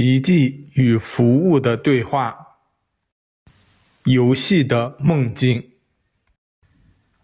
[0.00, 2.34] 奇迹与服务的对话，
[4.04, 5.72] 游戏的梦境。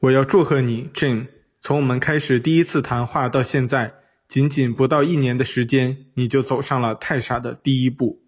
[0.01, 1.29] 我要祝贺你，Jane。
[1.63, 3.95] 从我们开始第一次谈话到现在，
[4.29, 8.21] 仅仅不到一年的时间，你就走上了太傻的第一步。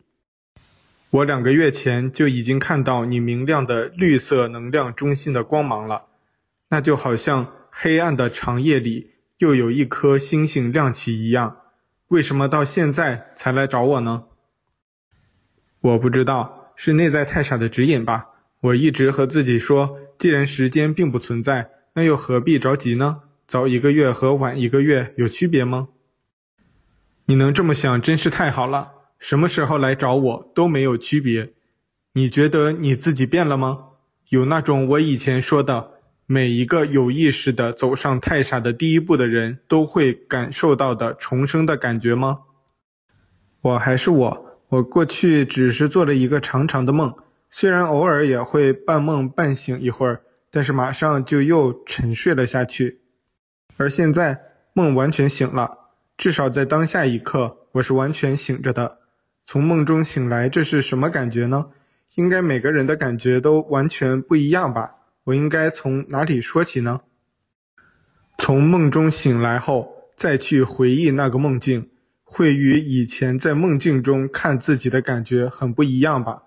[1.10, 6.06] 我两个月前就已经看到你明亮的绿色能量中心的光芒了，
[6.70, 11.58] 那就好像黑暗的长夜里又有一颗星星亮起一样。
[12.06, 14.24] 为什么到现在才来找我呢？
[15.80, 18.26] 我不知道，是内在太傻的指引吧。
[18.60, 23.22] 我一直和自己说，既然时间并不存在，那又何必着急呢？
[23.46, 25.88] 早一个月和晚一个月有区别吗？
[27.26, 28.92] 你能这么想，真是太好了。
[29.18, 31.52] 什么时候来找我都没有区别。
[32.14, 33.86] 你觉得你自己变了吗？
[34.28, 35.92] 有那种我以前说的。
[36.30, 42.40] 每一个有意识的走上太傻的第一步的人都会感受到的重生的感觉吗？
[43.62, 47.14] 我还是我，我过去只是做了一个长长的梦，
[47.48, 50.20] 虽然偶尔也会半梦半醒一会儿，
[50.50, 53.00] 但是马上就又沉睡了下去。
[53.78, 54.38] 而现在
[54.74, 55.78] 梦完全醒了，
[56.18, 58.98] 至少在当下一刻，我是完全醒着的。
[59.42, 61.70] 从梦中醒来，这是什么感觉呢？
[62.16, 64.96] 应该每个人的感觉都完全不一样吧。
[65.24, 67.00] 我应该从哪里说起呢？
[68.36, 71.88] 从梦中醒来后，再去回忆那个梦境，
[72.30, 76.42] 会与以前在梦境中看自己的感觉很不一样吧？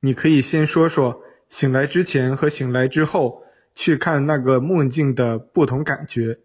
[0.00, 3.42] 你可以先说说醒来之前和醒来之后
[3.74, 6.40] 去看那个梦境的不同感觉。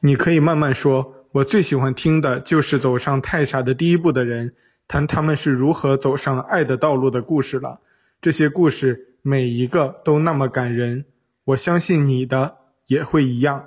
[0.00, 4.54] 你可以慢慢说，我最喜欢听的就是走上太傻的第一步的人
[4.86, 7.80] 谈他们是如何走上爱的道路的故事了。
[8.20, 9.10] 这些故事。
[9.26, 11.06] 每一个都那么感人，
[11.44, 13.66] 我相信你的也会一样。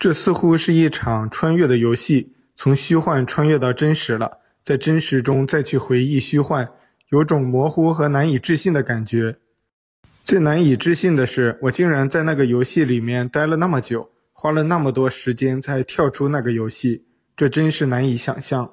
[0.00, 6.68] 这似乎是一场穿越的游戏，从虚幻穿越到真实了，在真实中再去回忆虚幻，
[7.10, 9.36] 有种模糊和难以置信的感觉。
[10.22, 17.04] 最难以置信的是，我竟然在那个游戏里面待了那么久，花了那么多时间才跳出那个游戏，
[17.36, 18.72] 这真是难以想象。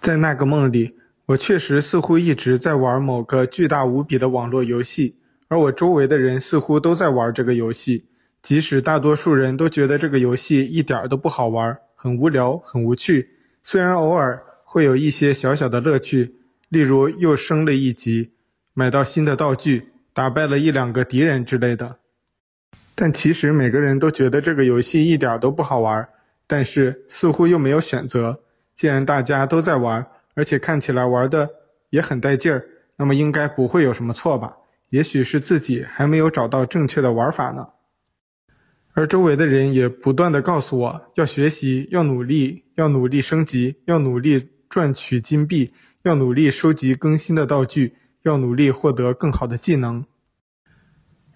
[0.00, 0.98] 在那个梦里。
[1.26, 5.16] 我确实似乎一直在玩某个巨大无比的网络游戏，
[5.46, 8.06] 而我周围的人似乎都在玩这个游戏，
[8.42, 13.30] 即使大多数人都觉得这个游戏一点都不好玩，很无聊，很无趣。
[13.62, 16.34] 虽然偶尔会有一些小小的乐趣，
[16.68, 18.32] 例如又升了一级，
[18.74, 21.98] 买到新的道具，打败了一两个敌人之类的。
[22.96, 26.08] 但其实每个人都觉得这个游戏一点都不好玩，
[26.48, 28.40] 但是似乎又没有选择。
[28.74, 30.04] 既然大家都在玩。
[30.34, 31.46] 而且看起来玩的
[31.90, 32.64] 也很带劲儿，
[32.96, 34.56] 那么应该不会有什么错吧？
[34.88, 37.68] 也许是自己还没有找到正确的玩法呢。
[38.92, 45.72] 而周围的人也不断地告诉我要学习，要努力，要努力升级，要努力赚取金币，
[46.02, 50.04] 要努力收集更新的道具，要努力获得更好的技能。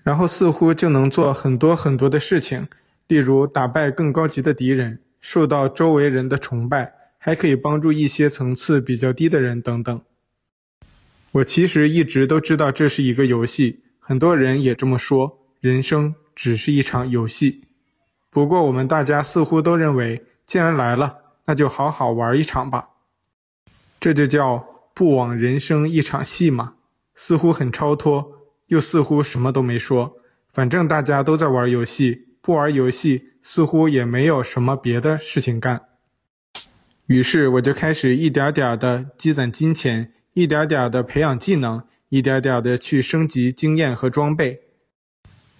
[0.02, 2.68] 然后似乎就能做很多很多的事情，
[3.08, 6.94] 例如打败更高级的敌人，受到周围人的崇拜。
[7.18, 10.00] 还可以帮助一些层次比较低的人等等。
[11.32, 17.64] 我其实一直都知道这是一个游戏，很多人也这么说，人生只是一场游戏。
[18.30, 21.16] 不过我们大家似乎都认为，既然来了，
[21.46, 22.90] 那就好好玩一场吧。
[23.98, 24.64] 这就叫
[24.94, 26.74] 不枉人生一场戏嘛。
[27.14, 28.32] 似乎很超脱，
[28.66, 30.18] 又似乎什么都没说。
[30.52, 35.80] 反正大家都在玩游戏，不玩游戏似乎也没有什么别的事情干。
[37.06, 44.60] 于是我就开始一点点的积攒金钱，一点点的培养技能，一点点的去升级经验和装备。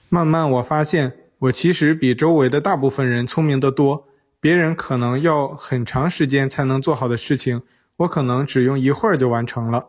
[0.09, 4.09] 慢慢我发现，我其实比周围的大部分人聪明得多。
[4.39, 7.63] 别人可能要很长时间才能做好的事情，
[7.97, 9.87] 我可能只用一会儿就完成了。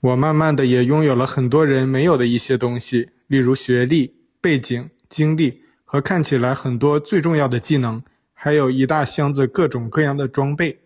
[0.00, 8.02] 我慢慢的也拥有了很多人没有的一些东西，例如学历、背景、经历和看起来很多最重要的技能。
[8.32, 10.78] 还有一大箱子各种各样的装备，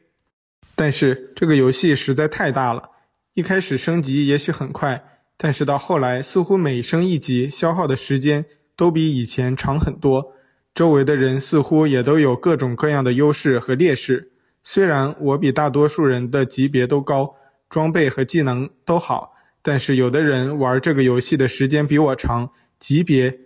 [0.75, 2.89] 但是这个游戏实在太大了。
[3.35, 5.12] 一开始升级也许很快，
[5.45, 8.45] 但是到后来似乎每升一级消耗的时间
[8.77, 10.35] 都比以前长很多。
[10.73, 14.31] 周围的人似乎也都有各种各样的优势和劣势。
[14.63, 17.35] 虽然我比大多数人的级别都高，
[17.69, 23.41] 装备和技能都好，但是有的人玩这个游戏的时间比我长，级别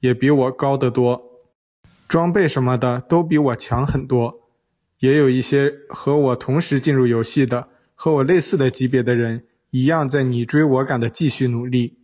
[0.00, 1.22] 也比我高得多。
[2.06, 4.50] 装备什么的都比我强很多，
[4.98, 11.98] 也有一些和我同时进入游戏的、和我类似的级别的人，一样在你追我赶的继续努力。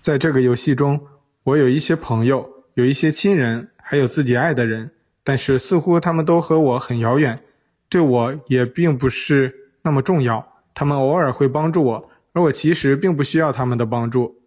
[0.00, 1.00] 在这个游戏中，
[1.44, 4.90] 我有一些朋友，有一些亲人，还有自己爱的人，
[5.24, 7.40] 但是似乎他们都和我很遥远。
[7.88, 10.62] 对我也并不是那么重要。
[10.74, 14.40] 他们偶尔会帮助我，而我其实并不需要他们的帮助。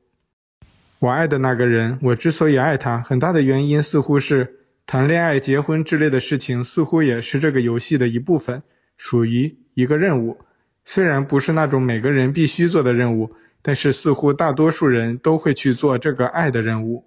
[1.00, 8.64] 我爱的那个人，我之所以爱他，很大的原因似乎是谈恋爱、结婚之类的事情，似乎也是这个游戏的一部分，
[8.98, 10.40] 属于一个任务。
[10.86, 17.06] 虽然不是那种每个人必须做的任务，但是似乎大多数人都会去做这个爱的任务。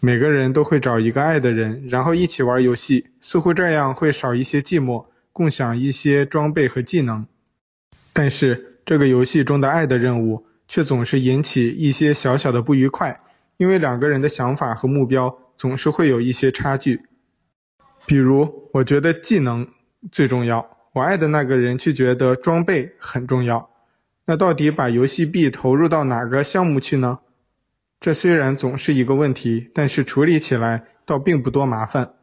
[0.00, 7.26] 每个人都会找一个爱的人，然后一起玩游戏，似乎这样会少一些寂寞，共享一些装备和技能。
[8.12, 13.16] 但是这个游戏中的爱的任务却总是引起一些小小的不愉快，
[13.56, 17.00] 因为两个人的想法和目标总是会有一些差距。
[18.04, 19.66] 比如，我觉得技能
[20.12, 20.75] 最重要。
[20.96, 23.68] 我爱的那个人却觉得装备很重要，
[24.24, 27.18] 那到底把游戏币投入到哪个项目去呢？
[28.00, 32.14] 这虽然总是一个问题，但是处理起来倒并不多麻烦。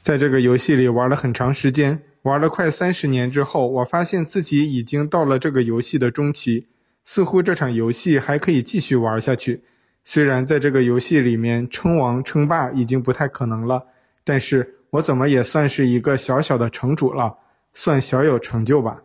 [0.00, 6.68] 在这个游戏里玩了很长时间，玩了快三十年之后，我发现自己已经到了这个游戏的中期，
[7.04, 9.62] 似乎这场游戏还可以继续玩下去。
[10.02, 13.84] 虽然在这个游戏里面称王称霸已经不太可能了，
[14.24, 17.36] 但是我怎么也算是一个小小的城主了。
[17.78, 19.02] 算小有成就吧。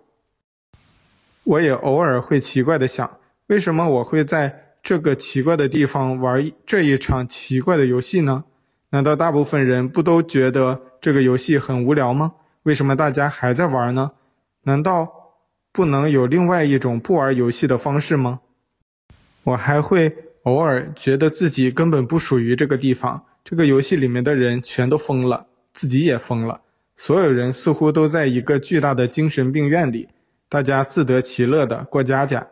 [1.43, 8.45] 我也偶尔会奇怪的想，为什么我会在这个奇怪的地方玩这一场奇怪的游戏呢？
[8.91, 12.31] 难道大部分人不都觉得这个游戏很无聊吗？
[12.63, 14.11] 为什么大家还在玩呢？
[14.63, 15.05] 难道
[15.73, 18.39] 不能有另外一种不玩游戏的方式吗？
[19.43, 26.61] 我还会偶尔觉得自己根本不属于这个地方，这个游戏里面的人全都疯了，自己也疯了。
[27.03, 30.07] 所有人似乎都在一个巨大的精神病院里，
[30.47, 32.47] 大家自得其乐地过家家。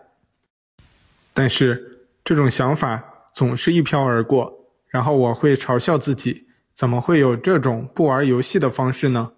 [1.36, 4.51] 但是这种想法总是一飘而过，
[4.88, 9.34] 然后我会嘲笑自己：怎么会有这种不玩游戏的方式呢？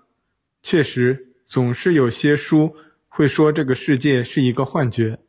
[0.63, 2.73] 确实，总是有些书
[3.09, 5.19] 会说这个世界是一个幻觉。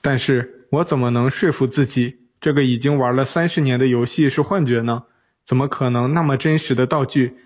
[0.00, 5.02] 但是我怎么能说服自己，这个已经玩了三十年的游戏是幻觉呢？
[5.44, 7.36] 怎么可能那么真实的道具？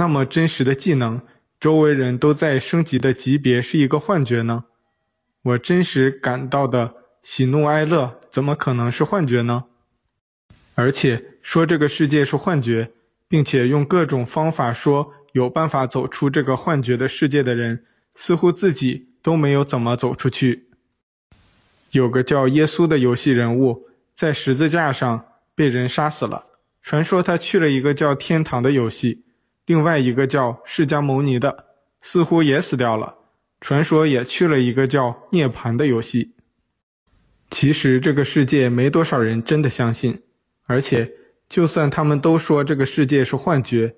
[0.00, 1.20] 那么真实的技能，
[1.60, 4.64] 周围人都在升级的级别是一个幻觉呢？
[5.42, 9.64] 我真实感到的喜怒哀乐怎么可能是幻觉呢？
[10.74, 12.90] 而且说这个世界是幻觉，
[13.28, 20.70] 并且用各种方法说有办法走出这个幻觉的世界的人，似乎自己都没有怎么走出去。
[21.90, 26.46] 有个叫耶稣的游戏人物，在十字架上被人杀死了，
[26.80, 29.26] 传说他去了一个叫天堂的游戏。
[29.70, 31.66] 另外一个叫释迦牟尼的，
[32.00, 33.14] 似乎也死掉了。
[33.60, 36.32] 传说也去了一个叫涅槃的游戏。
[37.48, 40.22] 其实这个世界没多少人真的相信，
[40.66, 41.12] 而且
[41.48, 43.94] 就算他们都说这个世界是幻觉，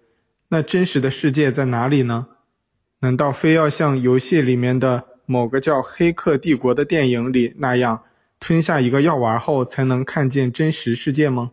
[0.49, 2.27] 那真实的世界在哪里呢？
[3.01, 8.03] 难道非要像游戏里面的某个叫《黑客帝国》的电影里那样，
[8.39, 11.53] 吞下一个药丸后才能看见真实世界吗？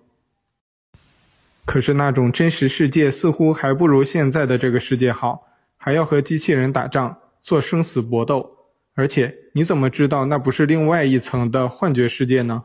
[1.69, 5.45] 可是那种真实世界似乎还不如现在的这个世界好，
[5.77, 8.57] 还要和机器人打仗，做生死搏斗。
[8.95, 12.63] 而且你怎么知道那不是另外一层的幻觉世界呢？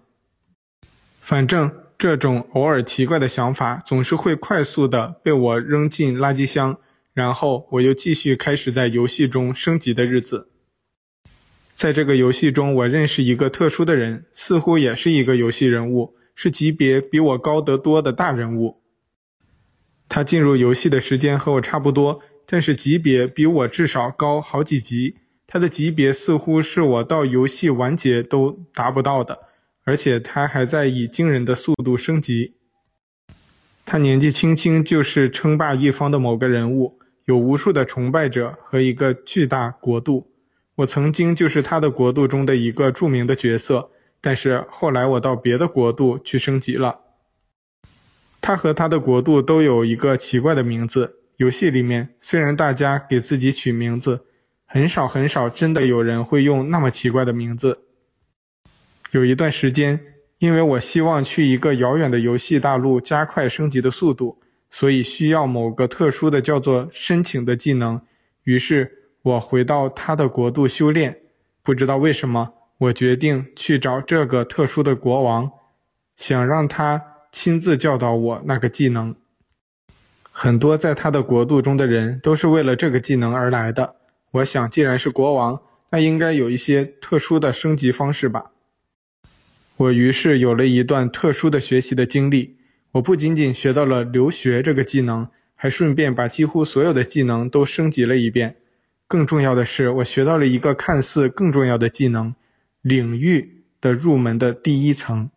[1.20, 6.78] 反正这种偶尔奇怪的想法总是会快速的被我扔进垃圾箱，
[7.12, 10.48] 然后我又继续开始在游戏中升级的日子。
[11.74, 18.80] 在这个游戏中，我认识一个特殊的人，似乎也是一个游戏人物，是级别比我高得多的大人物。
[20.08, 25.16] 他进入游戏的时间和我差不多，但是级别比我至少高好几级。
[25.46, 29.38] 他的级别似乎是我到游戏完结都达不到的，
[29.84, 32.54] 而且他还在以惊人的速度升级。
[33.84, 40.30] 他年纪轻轻就是称霸一方的某个人物，有无数的崇拜者和一个巨大国度。
[40.76, 47.00] 我曾经就是他的国度中的一个著名的角色，但是后来我到别的国度去升级了。
[48.44, 51.20] 他和他的国度都有一个奇怪的名字。
[51.38, 54.26] 游戏里面，虽然大家给自己取名字，
[54.66, 57.78] 很少很少真的有人会用那么奇怪的名字。
[59.12, 59.98] 有一段时间，
[60.36, 67.98] 因为我希望去一个遥远的游戏大陆加快升级的速度，所以需要某个特殊的叫做申请的技能。
[68.42, 71.18] 于是我回到他的国度修炼。
[71.62, 75.50] 不知道为什么，我决定去找这个特殊的国王，
[76.14, 77.13] 想让他。
[77.34, 79.12] 亲自教导我那个技能。
[80.30, 83.96] 很多在他的国度中的人都是为了这个技能而来的。
[84.30, 85.60] 我想，既然是国王，
[85.90, 88.52] 那应该有一些特殊的升级方式吧。
[89.76, 92.56] 我于是有了一段特殊的学习的经历。
[92.92, 95.26] 我不仅仅学到了留学这个技能，
[95.56, 98.54] 还顺便把几乎所有的技能都升级了一遍。
[99.08, 102.32] 更重要的是，我学到了一个看似更重要的技能——
[102.80, 105.28] 领域的入门的第一层。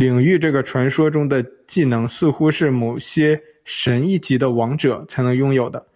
[0.00, 5.88] 领域这个传说中的技能，似乎是某些神一级的王者才能拥有的，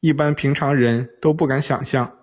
[0.00, 2.18] 一般平常人都不敢想象。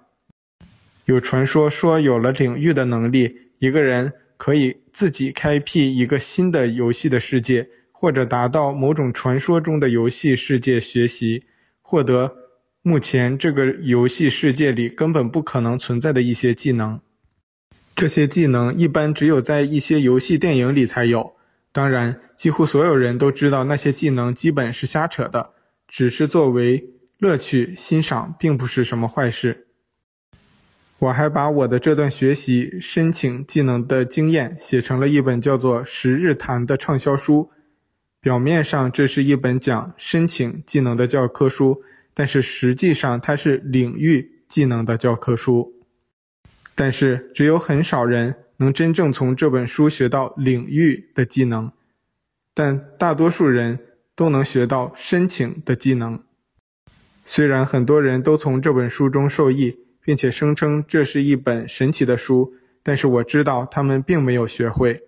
[1.06, 11.46] 有传说说，有了领域的能力，一个人可以自己开辟一个新的游戏的世界，或者达到某种传说中的游戏世界学习，
[11.82, 12.32] 获得
[12.84, 17.00] 目前这个游戏世界里根本不可能存在的一些技能。
[17.96, 21.34] 这些技能一般只有在一些游戏电影里才有。
[21.72, 25.52] 当然，几乎所有人都知道那些技能基本是瞎扯的，
[25.88, 29.68] 只是作为乐趣欣赏，并不是什么坏事。
[31.00, 37.52] 我还把我的这段学习申请技能的经验写成了一本叫做《十日谈》的畅销书。
[38.22, 41.84] 表面上这是一本讲申请技能的教科书，
[42.14, 45.74] 但是实际上它是领域技能的教科书。
[46.76, 51.72] 但是，只有很少人能真正从这本书学到领域的技能，
[52.54, 53.80] 但大多数人
[54.16, 56.20] 都能学到申请的技能。
[57.26, 65.02] 虽然很多人都从这本书中受益，并且声称这是一本神奇的书，但是我知道他们并没有学会。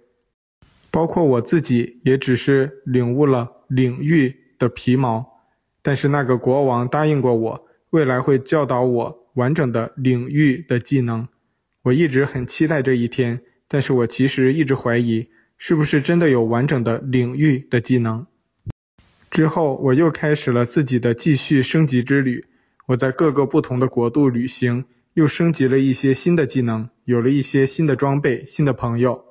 [0.91, 5.41] 包括我自己，也只是领悟了领域的皮毛。
[5.81, 11.27] 但是那个国王答应过我，未来会教导我完整的领域的技能。
[11.85, 18.25] 我一直很期待这一天，但是我其实一直怀疑，是不是真的有完整的领域的技能。
[19.29, 22.43] 之后，我又开始了自己的继续升级之旅。
[22.87, 29.23] 我在各个不同的国度旅行，又升级了一些新的技能，有了一些新的装备、新的朋友。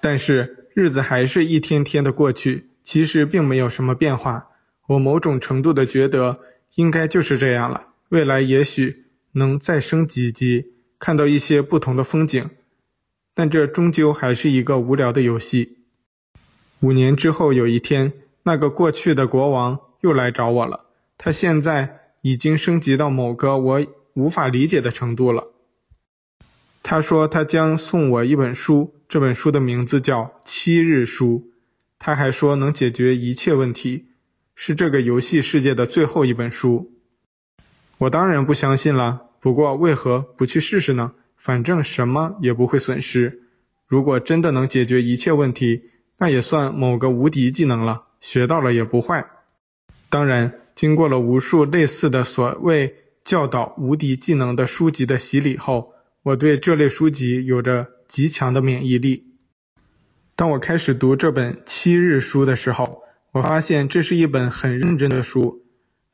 [0.00, 4.46] 但是日子还是一天天的过去，其实并没有什么变化。
[4.86, 6.38] 我某种程度的觉得，
[6.76, 7.88] 应该就是这样了。
[8.10, 10.66] 未来也许能再升几级。
[11.00, 12.50] 看到一些不同的风景，
[13.34, 15.78] 但这终究还是一个无聊的游戏。
[16.80, 20.84] 五年之后有一天，那个过去的国王又来找我了。
[21.16, 25.48] 他现在已经升级到某个我无法理解的程度了。
[26.82, 31.44] 他说他将送我一本书，这本书的名字叫《七日书》。
[31.98, 34.06] 他还说能解决一切问题，
[34.54, 36.92] 是这个游戏世界的最后一本书。
[37.98, 39.29] 我当然不相信了。
[39.40, 41.12] 不过，为何不去试试呢？
[41.36, 43.42] 反正什么也不会损失。
[43.86, 45.82] 如果真的能解决一切问题，
[46.18, 49.26] 那也算某个无敌技能了，学到了也不坏。
[50.10, 52.94] 当然，经过了无数类似的所谓
[53.24, 59.24] 教导无敌技能的书籍的洗礼后，我对这类书籍有着极强的免疫力。
[60.36, 65.64] 当我开始读这本七日书的时候，我发现这是一本很认真的书，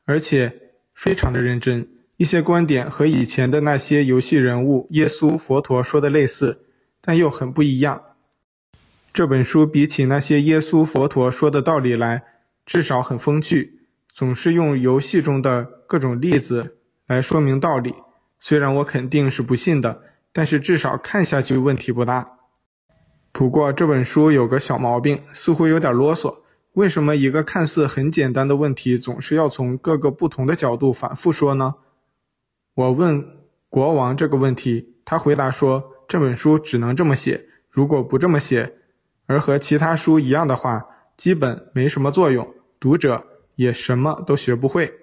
[0.05, 0.53] 而且
[0.93, 1.87] 非常的认真。
[2.17, 6.65] 一些观点和以前的那些游戏人物耶稣、佛陀说的类似，
[6.99, 8.01] 但又很不一样。
[9.13, 12.23] 这本书比起那些耶稣、佛陀说的道理来，
[12.65, 13.81] 至少很风趣，
[14.11, 17.93] 总是用游戏中的各种例子来说明道理。
[18.39, 20.01] 虽然我肯定是不信的，
[20.33, 22.37] 但是至少看下去问题不大。
[23.31, 26.39] 不过这本书有个小毛病，似乎有点啰嗦。
[26.73, 31.75] 为什么一个看似很简单的问题，总是要从各个不同的角度反复说呢？
[32.77, 38.71] 我问国王这个问题，他回答说：“这本书只能这么写，如果不这么写，
[39.25, 42.47] 而和其他书一样的话，基本没什么作用，
[42.79, 44.93] 读者也什么都学不会。”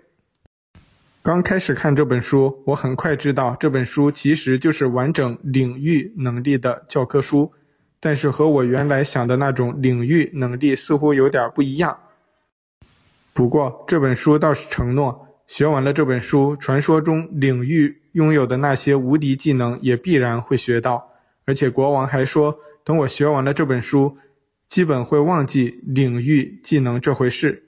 [1.21, 7.53] 刚开始看这本书，我很快知道这本书其实就是完整领域能力的教科书，
[7.99, 11.99] 但是和我原来想的那种领域能力似乎有点不一样。
[13.33, 15.23] 不过这本书倒是承诺。
[15.47, 21.11] 学完了这本书，传说中领域拥有的那些无敌技能也必然会学到。
[21.45, 24.17] 而且国王还说，等我学完了这本书，
[24.67, 27.65] 基本会忘记领域技能这回事，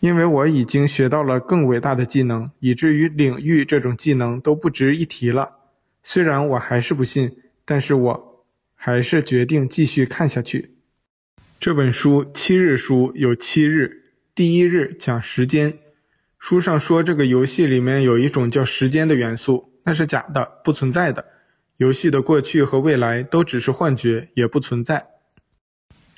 [0.00, 5.50] 因为我已经学到了更伟大的技能，以至于领域这种技能都不值一提了。
[6.02, 8.44] 虽然我还是不信，但是我
[8.74, 10.74] 还是决定继续看下去。
[11.58, 15.78] 这本书七日书有七日，第一日讲时间。
[16.38, 21.24] 书上说，这个游戏里面有一种叫时间的元素，那是假的，不存在的。
[21.78, 25.06] 游戏的过去和未来都只是幻觉，也不存在。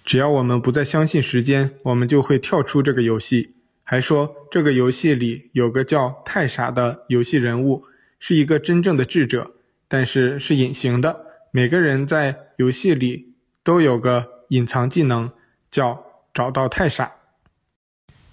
[0.05, 3.55] 只要我们不再相信时间，我们就会跳出这个游戏。
[3.83, 7.85] 还说这个游戏里有个叫太傻的游戏人物，
[8.19, 9.51] 是一个真正的智者，
[9.89, 11.27] 但是是隐形的。
[11.51, 13.35] 每个人在游戏里
[13.65, 15.31] 都有个隐藏技能，
[15.71, 17.13] 叫找到太傻。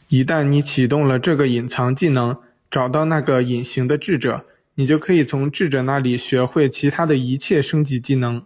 [0.10, 2.38] 一旦你启动了这个隐藏技能，
[2.72, 4.46] 找到那个隐形的智者，
[4.76, 8.46] 你就可以从智者那里学会其他的一切升级技能。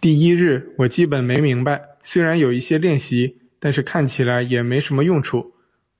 [0.00, 5.54] 第一日我基本没明白，虽然有一些练习，但是看起来也没什么用处。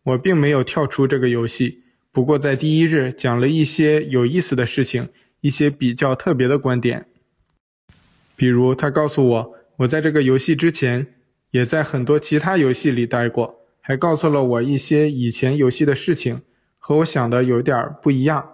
[0.04, 5.08] 我并没有跳出这个游戏，不过在第一日讲了一些有意思的事情，
[5.40, 7.06] 一些比较特别的观点。
[8.36, 11.08] 比如他告诉我，我在这个游戏之前，
[11.50, 13.57] 也在很多其他游戏里待过。
[13.88, 16.42] 还告诉了我一些以前游戏的事情，
[16.76, 18.46] 和我想的有点不一样。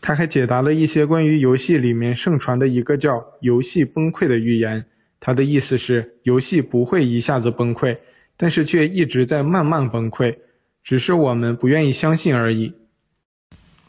[0.00, 4.82] 他还解答了一些关于游戏里面盛传的一个叫“游戏崩溃”的预言。
[5.20, 7.94] 他的意思是，游戏不会一下子崩溃，
[8.34, 10.34] 但是却一直在慢慢崩溃，
[10.82, 12.72] 只是我们不愿意相信而已。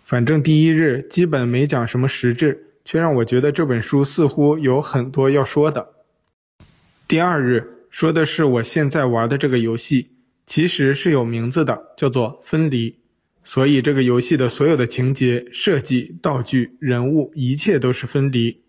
[0.03, 5.87] 反正第一日基本没讲什么实质，却让我觉得这本书似乎有很多要说的。
[7.07, 10.09] 第二日说的是我现在玩的这个游戏。
[10.45, 12.99] 其实是有名字的，叫做分离。
[13.43, 18.61] 所以这个游戏的所有的情节、设计、道具、人物，一切都是分离。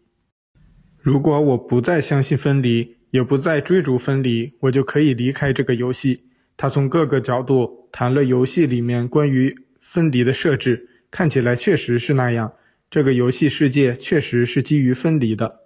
[1.00, 6.24] 如果我不再相信分离，也不再追逐分离，我就可以离开这个游戏。
[6.56, 12.52] 他从各个角度谈了游戏里面关于分离的设置，看起来确实是那样。
[12.90, 15.60] 这个游戏世界确实是基于分离的。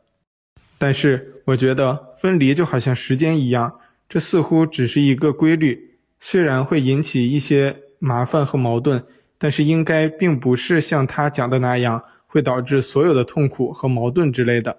[0.77, 5.88] 但是我觉得分离就好像时间一样，这似乎只是一个规律。
[6.21, 9.05] 虽然会引起一些麻烦和矛盾，
[9.39, 14.79] 但是应该并不是像他讲的那样会导致所有的痛苦和矛盾之类的。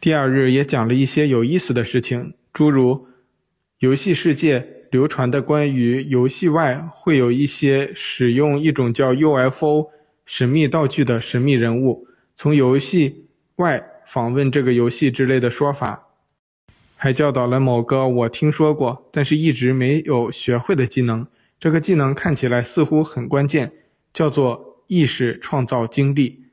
[0.00, 3.06] 第二日也讲了一些有意思的事情，诸如
[3.80, 9.90] 游戏世界流传的关于游戏外会有一些使用一种叫 UFO
[10.24, 16.09] 神秘道具的神秘人物，从游戏外访问这个游戏之类的说法。
[17.02, 21.26] 还教导了某个我听说过，但是一直没有学会的技能。
[21.58, 23.72] 这个技能看起来似乎很关键，
[24.12, 26.44] 叫做意识创造经历。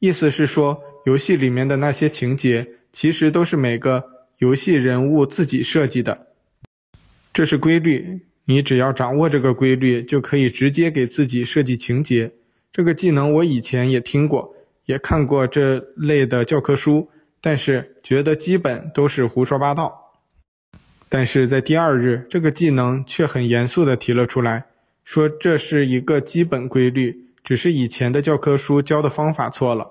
[0.00, 4.04] 意思是说，游戏里面的那些情节，其实都是每个
[4.40, 6.26] 游戏人物自己设计的。
[7.32, 12.30] 这是规律，你只要掌握这个规律，就可以直接给自己设计情节。
[12.70, 17.08] 这个技能我以前也听过，也看过这类的教科书。
[17.44, 20.14] 但是觉得基本都是胡说八道，
[21.10, 24.64] 但是在第二日，这个技能却很严肃地提了出来，
[25.04, 29.86] 说这是一个基本规律，只是以前的教科书教的方法错了。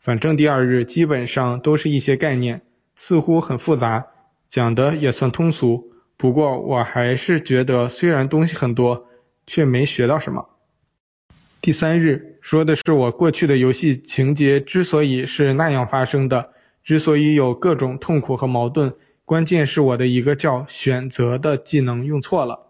[0.00, 2.62] 反正第二日基本上都是一些概念，
[2.96, 4.04] 似乎很复杂，
[4.48, 5.92] 讲的也算通俗。
[6.16, 9.06] 不过我还是觉得，虽然东西很多，
[9.46, 10.44] 却没学到什么。
[11.60, 16.54] 第三日说的是我过去的游戏情节之所以是那样发生的。
[16.82, 18.94] 之所以有各种痛苦和矛盾，
[19.26, 22.66] 关键是我的一个叫选择的技能用错了。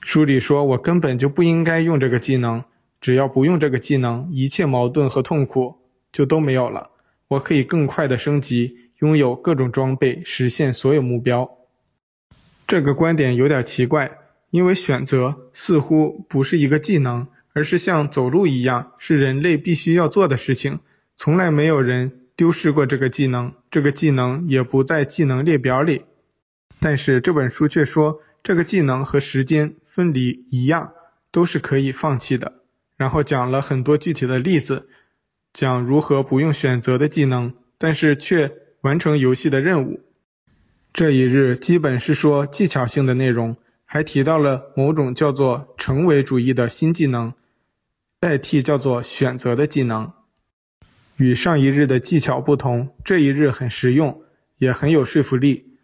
[0.00, 2.64] 书里说我根本就不应该用这个技能，
[3.00, 5.76] 只要不用这个技能，一切矛盾和痛苦
[6.10, 6.90] 就都没有了。
[7.28, 11.48] 我可以更快的升级，拥有各种装备，实现所有目标。
[12.66, 14.10] 这个观点有点奇怪，
[14.50, 20.80] 因为选择似乎不是一个技能，而是像走路一样，是人类必须要做的事情。
[21.16, 22.21] 从来没有人。
[22.34, 26.04] 丢失过这个技能，这个技能也不在技能列表里。
[26.80, 30.92] 但是这本书却说，这个技能和时间分离一样，
[31.30, 32.52] 都是可以放弃的。
[32.96, 34.88] 然后讲了很多具体的例子，
[35.52, 40.00] 讲如何不用选择的技能，但是却完成游戏的任务。
[40.92, 47.32] 这一日基本是说技巧性的内容，还提到了某种叫做成为主义的新技能，
[48.18, 50.12] 代替叫做选择的技能。
[51.22, 54.22] 与上一日的技巧不同，这一日很实用，
[54.58, 55.76] 也很有说服力，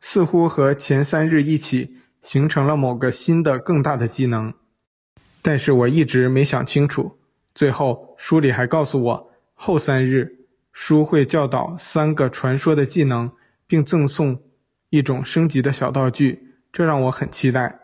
[0.00, 4.54] 似乎和前三日一起形成了某个新的更大的技能。
[5.42, 7.18] 但是我一直没想清楚。
[7.56, 13.32] 最后书里还告诉我，后三日书会教导三个传说的技能，
[13.66, 14.40] 并赠送
[14.90, 17.80] 一种升级的小道具，这让我很期待。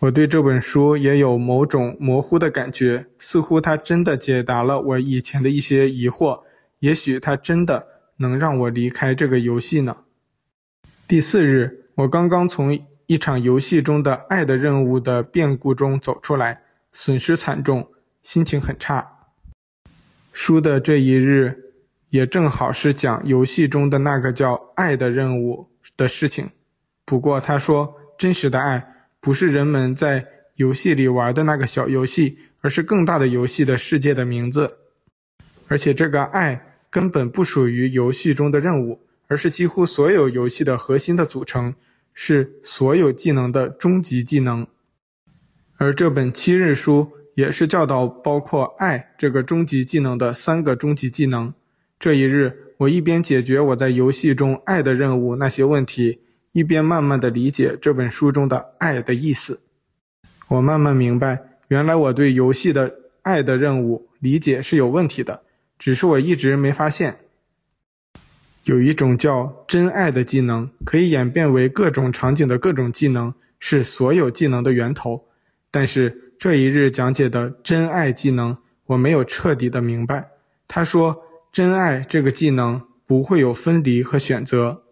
[0.00, 6.42] 我对这本书也有某种模糊的感觉，似乎它真的解答了我以前的一些疑惑，
[6.78, 7.84] 也许它真的
[8.18, 9.96] 能让我离开这个游戏呢。
[11.08, 17.90] 第四日，我刚刚从一场游戏中的爱的任务的变故中走出来，损失惨重，
[18.22, 19.04] 心情很差。
[20.32, 21.72] 书的这一日，
[22.10, 26.50] 也正好是讲游戏中的那个叫爱的任务的事情。
[27.04, 28.94] 不过他说，真实的爱。
[29.20, 30.26] 不是人们在
[30.56, 34.78] 游戏里玩的那个小游戏，而是更大的游戏的世界的名字。
[35.66, 41.74] 而且这个爱根本不属于游戏中的任务，而是几乎所有游戏的核心的组成，
[42.14, 44.66] 是所有技能的终极技能。
[45.76, 51.52] 而这本七日书也是教导包括爱这个终极技能的三个终极技能。
[52.00, 56.20] 这一日，我一边解决我在游戏中爱的任务那些问题，
[56.52, 59.60] 一边慢慢的理解这本书中的爱的意思。
[60.48, 65.42] 我慢慢明白，原来我对游戏的爱的任务理解是有问题的，
[65.78, 67.18] 只是我一直没发现。
[68.64, 75.24] 有一种叫真爱的技能，可以演变为各种场景的各种技能，是所有技能的源头。
[75.70, 78.56] 但是这一日讲解的真爱技能，
[78.86, 80.28] 我没有彻底的明白。
[80.66, 84.82] 他说，真爱这个技能不会有分离和选择。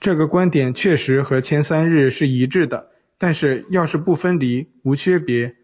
[0.00, 5.56] 这个观点确实和前三日是一致的，但是要是不分离、无区别，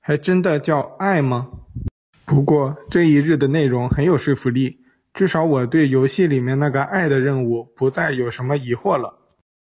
[0.00, 1.48] 还真的叫爱吗？
[2.24, 4.80] 不过这一日的内容很有说服力，
[5.14, 9.18] 至少我对游戏里面那个爱的任务不再有什么疑惑了。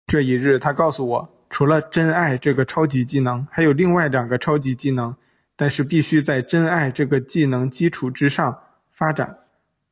[0.07, 1.29] 这一日他告诉我。
[1.49, 5.15] 除了真爱这个超级技能，还有另外两个超级技能，
[5.55, 8.57] 但是必须在真爱这个技能基础之上
[8.89, 9.37] 发展。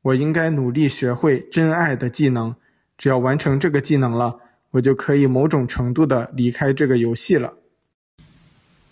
[0.01, 2.55] 我应该努力学会真爱的技能，
[3.01, 4.37] 只要完成这个技能了，
[4.69, 7.55] 我就可以某种程度的离开这个游戏了，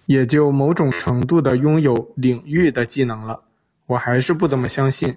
[0.07, 3.43] 也就某种程度的拥有领域的技能了。
[3.85, 5.15] 我还是不怎么相信。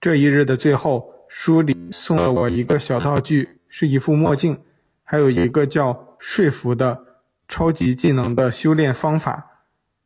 [0.00, 4.58] 这一日的最后，书里送了我一个小道具，是一副墨镜，
[5.04, 6.16] 还有一个叫。
[6.18, 7.04] 说服的
[7.46, 9.62] 超级技能的修炼方法，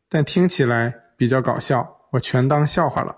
[0.09, 3.17] 但听起来比较搞笑，我全当笑话了。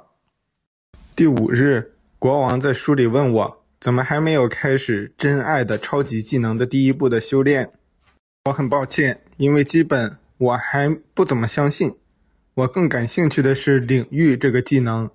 [1.16, 7.72] 第五日，国王在书里问我，怎么还没有开始真爱的超级技能的第一步的修炼？
[8.44, 11.96] 我很抱歉，因为基本我还不怎么相信。
[12.52, 15.10] 我更感兴趣的是领域这个技能，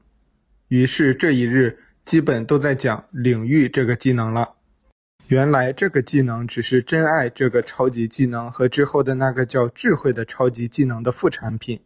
[0.68, 4.56] 于是这一日基本都在讲领域这个技能了。
[5.28, 11.80] 原来这个技能只是真爱这个超级技能和之后的那个叫智慧的超级技能的副产品。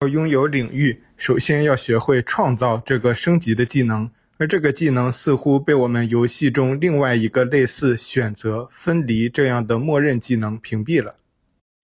[0.00, 11.14] 要拥有领域，首先要学会创造这个升级的技能，而这个技能似乎被我们游戏中另外一个类似选择、分离这样的默认技能屏蔽了。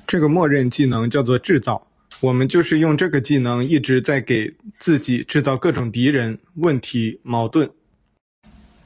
[0.06, 1.86] 这个默认技能叫做制造，
[2.20, 7.70] 我们就是用这个技能一直在给自己制造各种敌人、问题、矛盾。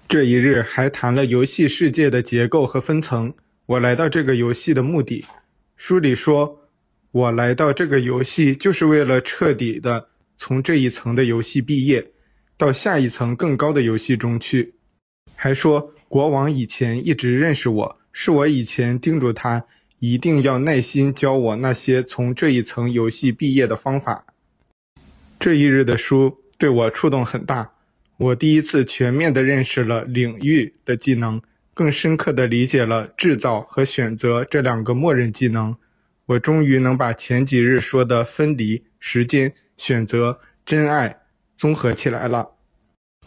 [0.09, 3.33] 这一日还谈了游戏世界的结构和分层。
[3.64, 5.25] 我来到这个游戏的目的，
[5.77, 6.68] 书里说，
[7.12, 12.05] 我来到这个游戏就是为了彻底的从这一层的游戏毕业，
[12.62, 14.75] 到下一层更高的游戏中去。
[15.35, 19.64] 还说国王以前一直认识我，是我以前叮嘱他
[19.98, 24.25] 一定要耐心教我那些从这一层游戏毕业的方法。
[25.40, 27.68] 这一日的书对我触动很大。
[28.16, 31.42] 我第一次全面地认识了领域的技能，
[31.75, 35.75] 更深刻地理解了制造和选择这两个默认技能。
[36.27, 41.21] 我终于能把前几日说的分离、时间、选择、真爱
[41.62, 42.51] 综合起来了。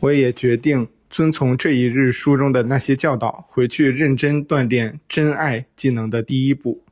[0.01, 6.83] 我也决定遵从这一日书中的那些教导，回去认真锻炼真爱技能的第一步。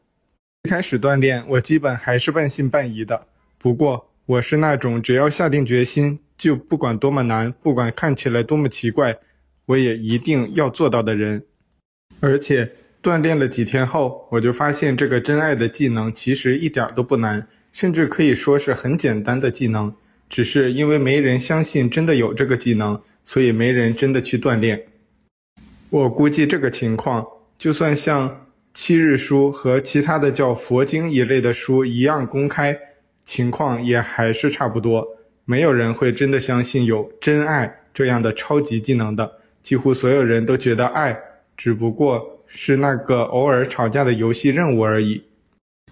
[0.63, 3.27] 一开始锻炼，我基本还是半信半疑的。
[3.57, 9.13] 不过，我是那种只要下定决心，就不管多么难，不管看起来多么奇怪，
[9.65, 11.43] 我也一定要做到的人。
[12.21, 19.93] 而且锻炼了几天后，我就发现这个真爱的技能其实一点都不难，甚至可以说是很简单的技能。
[20.33, 24.83] 只是因为没人相信真的有这个技能，所以没人真的去锻炼。
[25.91, 27.23] 我估计这个情况，
[27.59, 32.75] 就算像七日书和其他的叫佛经一类的书一样公开，
[33.23, 35.07] 情况也还是差不多。
[35.45, 41.15] 没有人会真的相信有真爱这样的超级技能的，几乎所有人都觉得爱
[41.55, 45.21] 只不过是那个偶尔吵架的游戏任务而已。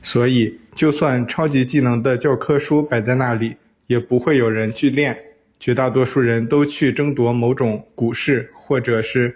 [0.02, 3.56] 所以，就算超级技能的教科书摆在那里，
[3.92, 5.18] 也不会有人去练。
[5.60, 9.36] 绝大多数人都去争夺某种股市或者是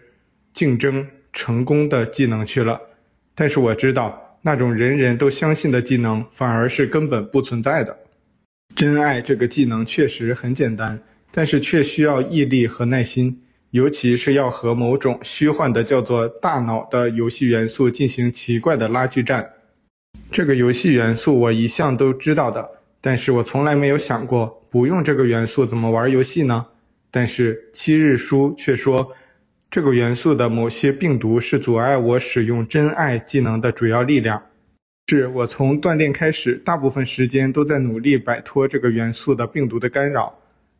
[0.54, 2.80] 竞争成功的技能去了。
[3.36, 7.96] 但是我知道，那种人人都相信的技能，反而是根本不存在的。
[8.76, 10.98] 真爱这个技能确实很简单，
[11.32, 13.42] 但是却需要毅力和耐心，
[13.72, 19.48] 尤其是要和某种虚幻的叫做大脑的游戏元素进行奇怪的拉锯战。
[20.32, 22.68] 这个游戏元素我一向都知道的，
[23.06, 26.66] 但是我从来没有想过不用这个元素怎么玩游戏呢？
[27.12, 29.12] 但是七日书却说，
[29.70, 34.42] 这个元素的某些病毒是阻碍我使用真爱技能的主要力量。
[35.08, 40.36] 是我从锻炼开始，大部分时间都在努力摆脱这个元素的病毒的干扰。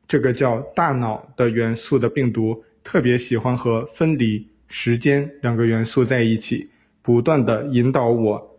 [0.08, 6.72] 这个叫大脑的元素的病毒特别喜欢和分离、时间两个元素在一起，
[7.04, 8.55] 不断地引导我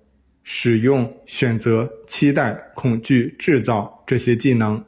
[0.48, 4.80] 使用、选择、期待、恐惧、制造这些技能。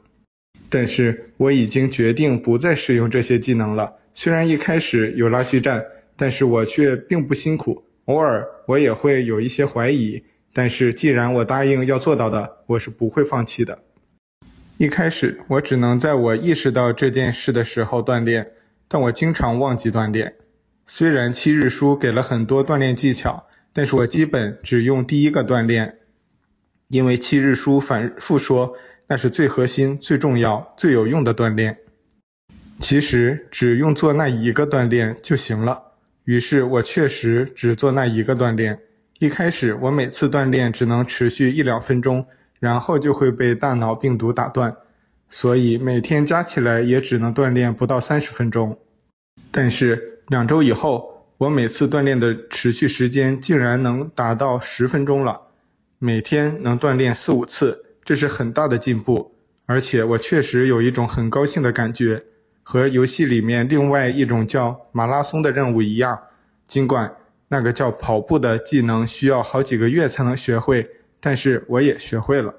[0.69, 3.93] 但是我已经决定不再使用这些技能了。
[4.13, 5.83] 虽然一开始有拉锯战，
[6.15, 7.83] 但是我却并不辛苦。
[8.05, 13.77] 偶尔我也会有一些怀疑，但是既然我答应要做到的，我是不会放弃的。
[14.77, 18.49] 一开始我只能在我意识到这件事的时候锻炼，
[18.87, 20.35] 但我经常忘记锻炼。
[20.87, 23.48] 虽然七日书给了很多锻炼技巧，
[23.79, 25.99] 但是我基本只用第一个锻炼，
[26.89, 28.75] 因为七日书反复说
[29.07, 31.77] 那是最核心、最重要、最有用的锻炼。
[32.77, 35.81] 其实只用做那一个锻炼就行了。
[36.25, 38.77] 于是我确实只做那一个锻炼。
[39.19, 42.25] 一开始我每次锻炼只能持续一两分钟。
[42.59, 44.75] 然后就会被大脑病毒打断，
[45.29, 48.77] 所以每天加起来也只能锻炼不到三十分钟。
[49.49, 51.08] 但是两周以后，
[51.39, 55.39] 我每次锻炼的持续时间竟然能达到十分钟了，
[55.97, 59.33] 每天能锻炼四五次，这是很大的进步。
[59.65, 62.21] 而且我确实有一种很高兴的感觉，
[62.61, 66.19] 和游戏里面另外一种叫马拉松的任务一样，
[66.67, 67.15] 尽管
[67.47, 70.89] 那个叫跑步的技能需要好几个月才能学会。
[71.21, 72.53] 但是我也学会了。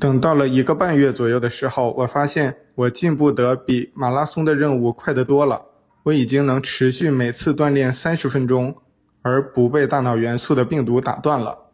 [0.00, 5.60] 等到了一个半月左右的时候，我发现我进步得比马拉松的任务快得多了。
[6.04, 8.76] 我已经能持续每次锻炼三十分钟，
[9.22, 11.70] 而不被大脑元素的病毒打断了。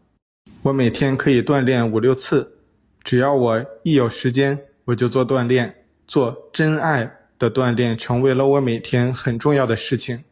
[0.63, 2.59] 我每天可以锻炼五六次，
[3.03, 5.75] 只要我一有时间，我就做锻炼。
[6.07, 10.25] 做真爱的锻炼成为了我每天很重要的事情。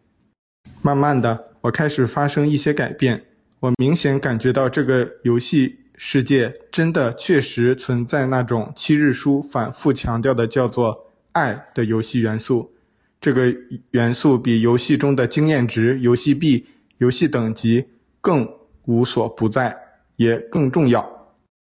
[0.80, 3.22] 慢慢的，我开始发生一些改变。
[3.60, 12.72] 我明显感觉到这个游戏世界真的确实存在那种七日书反复强调的叫做爱的游戏元素。
[13.20, 13.52] 这个
[13.90, 16.66] 元素比游戏中的经验值、游戏币、
[16.98, 17.84] 游戏等级
[18.20, 18.48] 更
[18.84, 19.76] 无所不在，
[20.16, 21.04] 也更重要。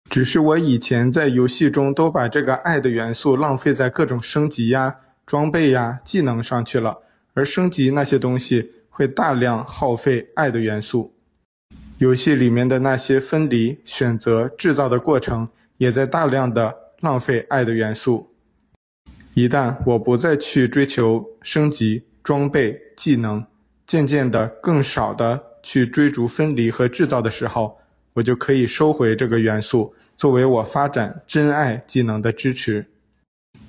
[0.09, 6.97] 只是我以前在游戏中都把这个爱的元素浪费在各种升级呀、装备呀、技能上去了，
[7.33, 11.13] 而升级那些东西会大量耗费爱的元素。
[11.97, 18.29] 游戏里面的那些分离、选择、制造的过程，也在大量的浪费爱的元素。
[19.37, 23.45] 一旦我不再去追求升级、装备、技能，
[23.85, 27.77] 渐渐的更少的去追逐分离和制造的时候，
[28.13, 32.83] 我就可以收回这个元素，作为我发展真爱技能的支持。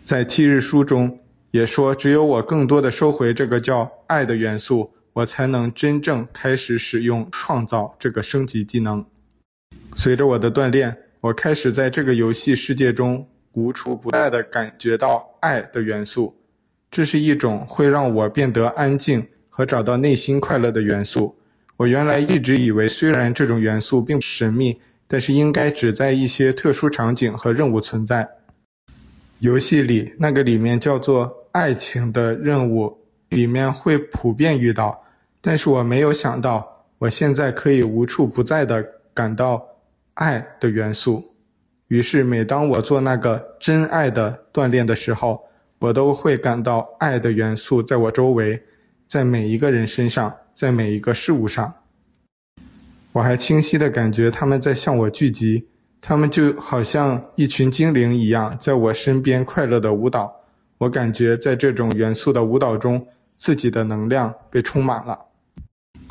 [0.05, 4.91] 在七日书中也说，只有我更多的收回这个叫爱的元素。
[5.13, 9.05] 我才能真正开始使用创造这个升级技能。
[9.97, 16.35] 随着我的锻炼，我开始在这个游戏世界中无处不在的感觉到爱的元素。
[16.91, 21.37] 这是一种会让我变得安静和找到内心快乐的元素。
[21.77, 28.29] 我原来一直以为，虽然这种元素并不神秘，但是应该只在一些特殊场景和任务存在。
[29.41, 32.99] 游戏里那个里面叫做爱情的任务
[33.29, 35.05] 里面会普遍遇到。
[35.41, 39.65] 但是我没有想到，我现在可以无处不在的感到
[40.15, 41.23] 爱的元素。
[41.89, 45.43] 于是，每当我做那个真爱的锻炼的时候，
[45.79, 48.63] 我都会感到爱的元素在我周围，
[49.07, 51.73] 在每一个人身上，在每一个事物上。
[53.13, 55.67] 我还清晰的感觉他们在向我聚集，
[56.01, 60.35] 他们就好像一群精灵一样，在我身边快乐的舞蹈。
[60.77, 63.05] 我感觉在这种元素的舞蹈中，
[63.37, 65.19] 自己的能量被充满了。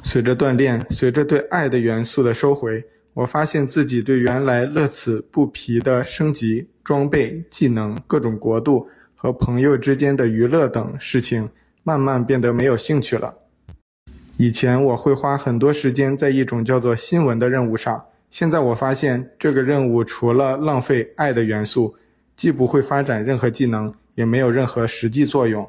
[0.04, 2.84] 随着锻炼，随着对爱的元素的收回，
[3.18, 11.50] 我发现自己对原来乐此不疲的升级、装备、技能、各种国度和朋友之间的娱乐等事情，
[11.82, 13.34] 慢慢变得没有兴趣了。
[14.38, 21.96] 以前我会花很多时间在一种叫做新闻的任务上，现在我发现这个任务除了浪费爱的元素，
[22.36, 25.68] 既不会发展任何技能，也没有任何实际作用。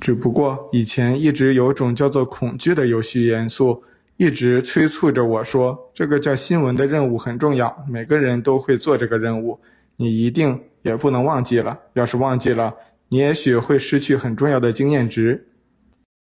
[0.00, 3.82] 只不过以前一直有种叫做恐惧的游戏元素，
[4.16, 9.58] 一直催促着我说，这个叫新闻的任务很重要，每个人都会做这个任务，
[9.96, 11.76] 你一定也不能忘记了。
[11.94, 12.72] 要是忘记了，
[13.08, 15.48] 你也许会失去很重要的经验值。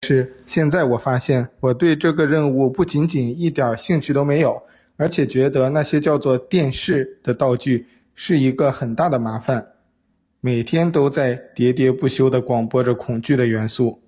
[0.02, 4.60] 是，现在我发现我对这个任务不仅仅一点兴趣都没有，
[4.96, 9.64] 而且觉得那些叫做电视的道具是一个很大的麻烦。
[10.40, 14.00] 每天都在喋喋不休地广播着恐惧的元素，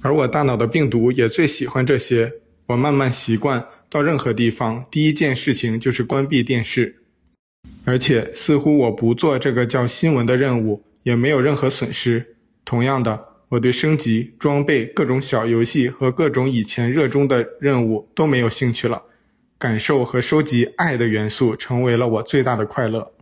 [0.00, 2.32] 而我大脑的病毒也最喜欢这些。
[2.66, 6.96] 我慢慢习惯到任何地方，第一件事情就是关闭电视，
[7.84, 12.36] 而且似乎我不做这个叫新闻的任务，也没有任何损失。
[12.64, 19.00] 同样的，我对升级、装备、各种小游戏和各种以前热衷的任务都没有兴趣了。
[19.58, 23.12] 感受和收集爱的元素成为了我最大的快乐。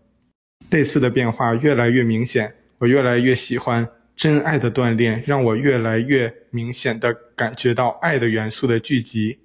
[0.70, 9.38] 类似的变化越来越明显，我越来越喜欢真爱的锻炼，让我越来越明显地感觉到爱的元素的聚集。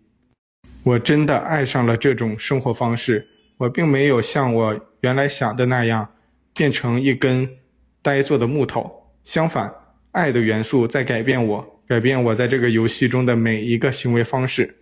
[0.84, 3.28] 我真的爱上了这种生活方式。
[3.58, 6.08] 我并没有像我原来想的那样，
[6.54, 7.50] 变成一根
[8.02, 8.90] 呆坐的木头。
[9.26, 9.70] 相反，
[10.12, 14.74] 爱的元素在改变我，改变我在这个游戏中的每一个行为方式。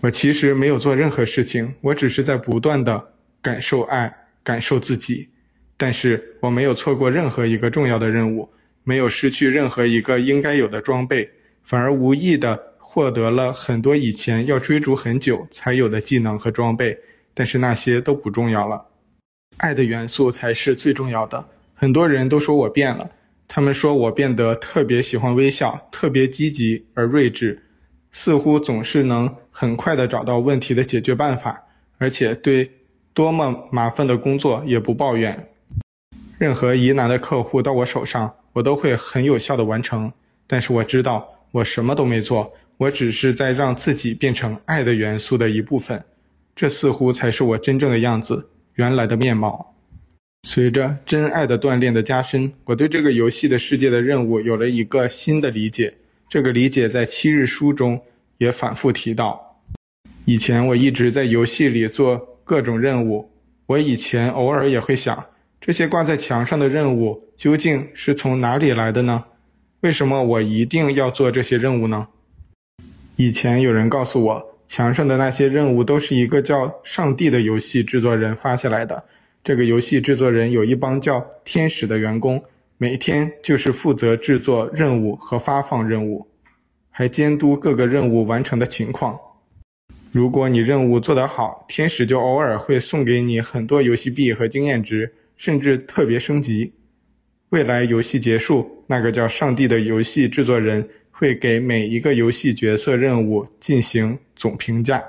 [0.00, 3.04] 我其实没有做任何事情，我只是在不断地
[3.40, 5.28] 感受爱，感受自己。
[5.76, 8.48] 但是我没有错过任何一个重要的任务，
[8.84, 11.28] 没有失去任何一个应该有的装备，
[11.62, 16.98] 反而无意地获得了很多以前要追逐很久才有的技能和装备。
[17.34, 18.84] 但是那些都不重要了，
[19.56, 21.42] 爱的元素才是最重要的。
[21.74, 23.10] 很多人都说我变了，
[23.48, 27.62] 他们说我变得特别喜欢微笑，特别积极而睿智，
[28.10, 31.64] 似乎总是能很快地找到问题的解决办法，
[31.96, 32.70] 而且对
[33.14, 35.48] 多么麻烦的工作也不抱怨。
[36.36, 40.12] 任何疑难的客户到我手上，我都会很有效地完成。
[40.46, 46.02] 但是我知道，我什么都没做，我只是在让自己变成爱的元素的一部分。
[46.54, 49.74] 这似乎才是我真正的样子，原来的面貌。
[50.46, 55.94] 随着真爱的锻炼的加深，我对这个游戏的世界的任务有了一个新的理解。
[56.28, 58.00] 这个理解在七日书中
[58.38, 59.60] 也反复提到。
[60.24, 63.30] 以前我一直在游戏里做各种任务，
[63.66, 65.24] 我以前偶尔也会想。
[65.60, 69.24] 这些挂在墙上的任务究竟是从哪里来的呢？
[69.80, 72.06] 为什么我一定要做这些任务呢？
[73.16, 79.02] 以前有人告诉我，墙上的那些任务都是一个叫上帝的游戏制作人发下来的。
[79.42, 82.40] 这个游戏制作人有一帮叫天使的员工，
[82.78, 86.24] 每天就是负责制作任务和发放任务，
[86.92, 89.18] 还监督各个任务完成的情况。
[90.12, 95.12] 如果你任务做得好，天使就偶尔会送给你很多游戏币和经验值。
[95.38, 96.72] 甚至特别升级，
[97.52, 105.04] 未来游戏结束，那个叫上帝的游戏制作人会给每一个游戏角色任务进行总评价，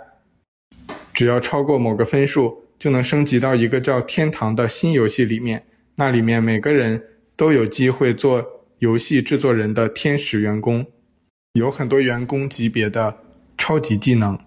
[1.13, 5.63] 只要超过某个分数，就能升级到一个叫天堂的新游戏里面。
[5.95, 7.01] 那里面每个人
[7.37, 8.45] 都有机会做
[8.79, 10.85] 游戏制作人的天使员工，
[11.53, 13.15] 有很多员工级别的
[13.57, 14.37] 超级技能。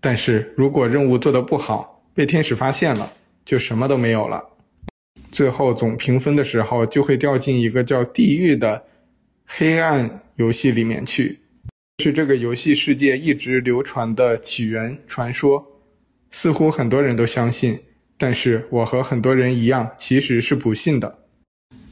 [0.00, 3.12] 但是如果任务做得不好，被天使发现了，
[3.44, 4.42] 就什么都没有了。
[5.30, 8.84] 最后总评分的时候，就会掉进一个叫地狱的
[9.46, 11.38] 黑暗游戏里面去，
[11.98, 15.66] 是这个游戏世界一直流传的起源传说，
[16.30, 17.78] 似乎很多人都相信，
[18.18, 21.18] 但是我和很多人一样，其实是不信的。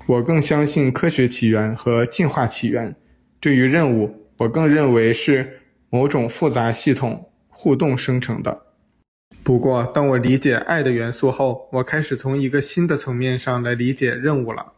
[0.06, 2.94] 我更相信科学起源和进化起源。
[3.38, 8.66] 对于任务，我更认为是某种复杂系统互动生成的。
[9.42, 14.74] 不过，当我理解爱的元素后，我开始从一个新的层面上来理解任务了。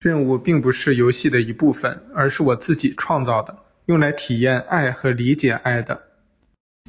[0.00, 6.02] 任务并不是游戏的一部分，而是我自己创造的，用来体验爱和理解爱的。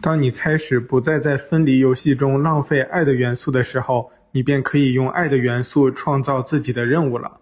[0.01, 7.39] 当你开始不再在分离游戏中浪费爱的元素的时候，你便可以用爱的元素创造自己的任务了。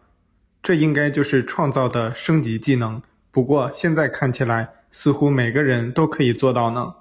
[0.62, 3.02] 这应该就是创造的升级技能。
[3.32, 6.94] 不过，现在看起来，似乎每个人都可以做到呢。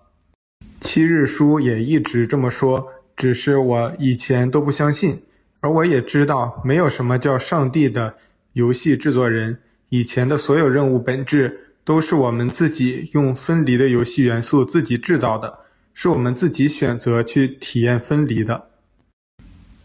[0.84, 5.22] 七日书也一直这么说，只是我以前都不相信，
[5.60, 8.16] 而我也知道没有什么叫上帝的
[8.52, 9.56] 游戏制作人。
[9.88, 15.60] 以前的所有任务本质都是我们自己用分离的游戏元素自己制造的，
[15.94, 18.66] 是我们自己选择去体验分离的。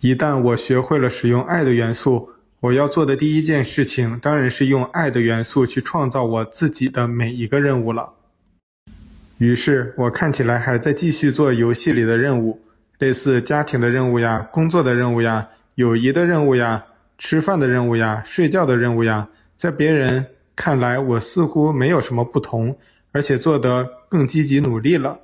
[0.01, 8.15] 一旦我学会了使用爱的元素，我要做的第一件事情当然是用爱的元素去创造我自己的每一个任务了。
[9.39, 12.61] 于是我看起来还在继续做游戏里的任务，
[12.99, 16.85] 类似家庭的任务呀、工作的任务呀、友谊的任务呀、
[17.17, 19.29] 吃饭的任务呀、睡觉的任务呀。
[19.55, 20.25] 在别人
[20.57, 22.77] 看来，我似乎没有什么不同，
[23.13, 25.17] 而且做得更积极努力了。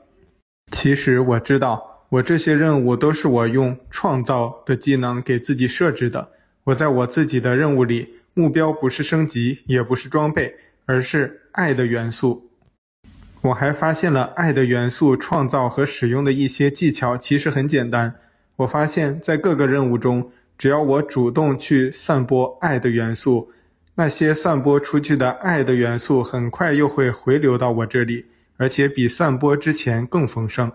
[0.72, 6.30] 其实我知道，我这些任务都是我用创造的技能给自己设置的。
[6.64, 10.56] 我在我自己的任务里，目标不是升级，也不是装备，
[10.86, 12.50] 而是爱的元素。
[13.46, 18.16] 我还发现了爱的元素创造和使用的一些技巧，其实很简单。
[18.56, 23.52] 我发现，在各个任务中，只要我主动去散播爱的元素，
[23.94, 28.26] 那些散播出去的爱的元素很快又会回流到我这里，
[28.58, 30.72] 而且比散播之前更丰盛。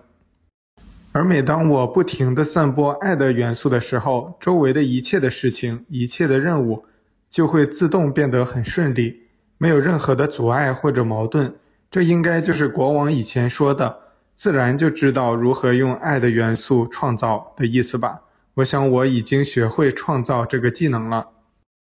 [1.11, 6.85] 而每当我不停地散播爱的元素的时候，周围的一切的事情、一切的任务，
[7.29, 9.23] 就会自动变得很顺利。
[9.57, 11.53] 没有任何的阻碍或者矛盾。
[11.91, 13.99] 这应该就是国王以前说的
[14.33, 18.21] “自然就知道如何用爱的元素创造”的意思吧。
[18.53, 21.27] 我想我已经学会创造这个技能了。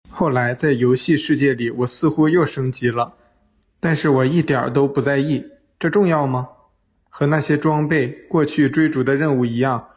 [0.10, 3.14] 后来在游戏世界里，我似乎又升级了，
[3.80, 5.46] 但是我一点都不在意。
[5.80, 6.50] 这重要吗？
[7.10, 9.88] 和那些装备、过去追逐的任务一样，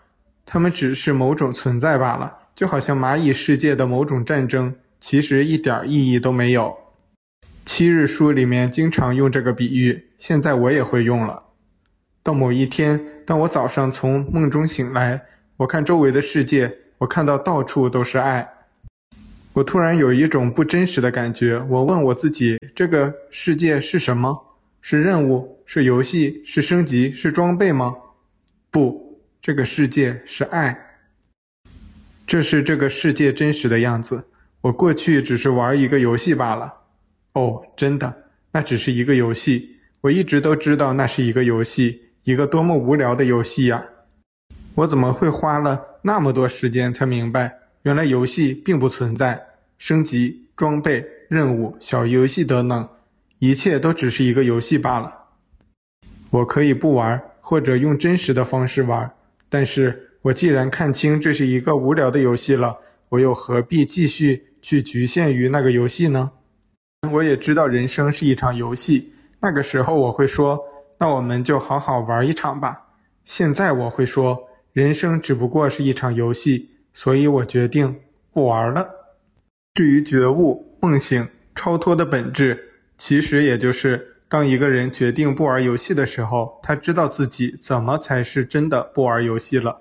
[0.44, 6.76] 它们只是某种存在罢了，就好像蚂蚁世界的某种战争，其实一点意义都没有。
[7.66, 11.42] 七日书里面经常用这个比喻，现在我也会用了。
[12.22, 15.20] 到某一天，当我早上从梦中醒来，
[15.56, 18.48] 我看周围的世界，我看到到处都是爱。
[19.52, 21.60] 我突然有一种不真实的感觉。
[21.68, 24.54] 我问我自己：这个世界是什么？
[24.80, 25.60] 是任务？
[25.66, 26.42] 是游戏？
[26.46, 27.12] 是升级？
[27.12, 27.92] 是装备吗？
[28.70, 31.00] 不，这个世界是爱。
[32.28, 34.22] 这是这个世界真实的样子。
[34.60, 36.85] 我过去只是玩一个游戏罢了。
[37.36, 38.16] 哦，真的，
[38.50, 39.76] 那只是一个游戏。
[40.00, 43.84] 我一直都知道那是一个游戏，一个多么无聊的游戏呀！
[44.74, 49.38] 我怎么会花了那么多时间才明白，原来游戏并不存在，
[49.76, 52.88] 升级、装备、任务、小游戏等等，
[53.38, 55.10] 一切都只是一个游戏罢了。
[56.30, 59.12] 我可以不玩，或者用真实的方式玩，
[59.50, 62.78] 但是我既然看清这是一个无聊的游戏了，
[63.10, 66.30] 我又何必继续去局限于那个游戏呢？
[67.10, 70.58] 我也知道人生是一场游戏，那个时候我会说，
[70.98, 72.86] 那我们就好好玩一场吧。
[73.24, 74.48] 现在我会说。
[74.72, 77.98] 人生只不过是一场游戏，所以我决定
[78.30, 78.86] 不玩了。
[79.72, 82.62] 至于觉悟、梦醒、超脱的本质，
[82.98, 89.80] 其实也就是当一个人决定不玩游戏的时候，他知道自己怎么才是真的不玩游戏了。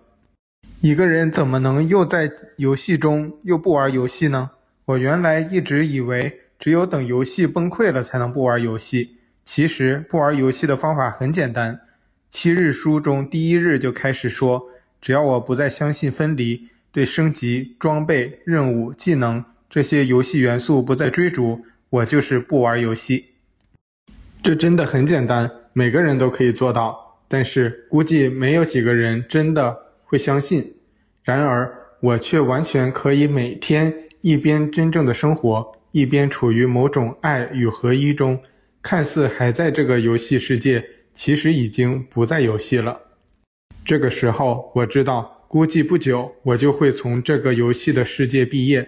[0.79, 4.51] 一个人怎么能又在游戏中又不玩游戏呢？
[4.85, 9.17] 我原来一直以为只有等游戏崩溃了才能不玩游戏。
[9.43, 11.75] 其实不玩游戏的方法很简单，
[12.31, 14.67] 《七日书》中第一日就开始说。
[14.99, 23.25] 只要我不再相信分离，对升级、装备、任务、技能这些游戏元素不再追逐，我就是不玩游戏。
[24.41, 30.73] 这真的很简单，每个人都可以做到，但是估计没有几个人真的会相信。
[31.21, 38.37] 然而，我却完全可以每天一边真正的生活，一边处于某种爱与合一中，
[38.81, 42.99] 看似还在这个游戏世界，其实已经不在游戏了。
[43.85, 48.85] 这个时候，我知道，估计不久我就会从这个游戏的世界毕业，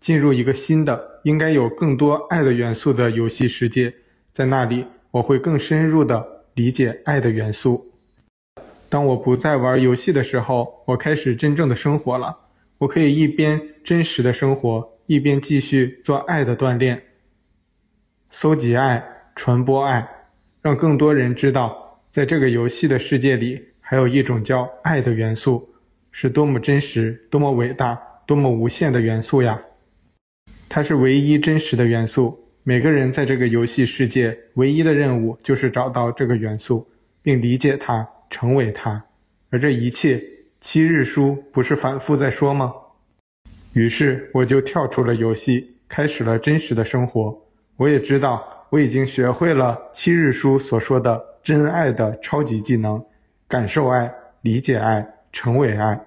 [0.00, 3.90] 进入一个新的、应该有更多爱的元素的游戏世界。
[4.30, 7.90] 在那里，我会更深入地理解爱的元素。
[8.90, 12.36] 当我不再玩游戏的时候，我开始真正的生活了。
[12.76, 17.02] 我可以一边真实的生活，一边继续做爱的锻炼，
[18.30, 19.04] 搜集爱，
[19.34, 20.08] 传播爱，
[20.62, 23.60] 让更多人知道，在这个游戏的世界里。
[23.80, 25.68] 还有一种叫爱的元素，
[26.12, 29.60] 是多么真实、多么伟大、多么无限的元素呀！
[30.68, 32.48] 它是唯一真实的元素。
[32.62, 36.88] 每个人在这个游戏世界唯一的任务就是找到这个元素，
[37.20, 39.04] 并理解它，成为它。
[39.48, 40.22] 而这一切，
[40.60, 42.72] 七日书不是反复在说吗？
[43.72, 47.40] 于是我就跳出了游戏，开始了真实的生活。
[47.76, 53.02] 我也知道，我已经学会了七日书所说的真爱的超级技能。
[53.48, 54.12] 感受爱，
[54.42, 56.00] 理解爱，成为爱。